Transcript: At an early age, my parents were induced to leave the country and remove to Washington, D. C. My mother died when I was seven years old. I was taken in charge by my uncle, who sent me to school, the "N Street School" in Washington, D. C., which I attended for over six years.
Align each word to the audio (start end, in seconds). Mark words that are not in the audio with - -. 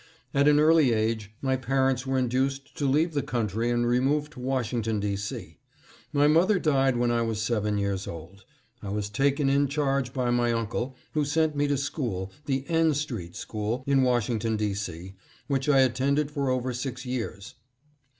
At 0.33 0.47
an 0.47 0.59
early 0.59 0.93
age, 0.93 1.31
my 1.43 1.55
parents 1.55 2.07
were 2.07 2.17
induced 2.17 2.75
to 2.79 2.89
leave 2.89 3.13
the 3.13 3.21
country 3.21 3.69
and 3.69 3.85
remove 3.85 4.31
to 4.31 4.39
Washington, 4.39 4.99
D. 4.99 5.15
C. 5.15 5.59
My 6.11 6.25
mother 6.25 6.57
died 6.57 6.95
when 6.97 7.11
I 7.11 7.21
was 7.21 7.39
seven 7.39 7.77
years 7.77 8.07
old. 8.07 8.43
I 8.81 8.89
was 8.89 9.11
taken 9.11 9.47
in 9.47 9.67
charge 9.67 10.11
by 10.11 10.31
my 10.31 10.53
uncle, 10.53 10.95
who 11.11 11.23
sent 11.23 11.55
me 11.55 11.67
to 11.67 11.77
school, 11.77 12.31
the 12.47 12.65
"N 12.67 12.95
Street 12.95 13.35
School" 13.35 13.83
in 13.85 14.01
Washington, 14.01 14.57
D. 14.57 14.73
C., 14.73 15.13
which 15.45 15.69
I 15.69 15.81
attended 15.81 16.31
for 16.31 16.49
over 16.49 16.73
six 16.73 17.05
years. 17.05 17.53